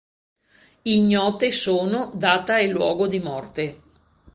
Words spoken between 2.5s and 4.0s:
e luogo di morte.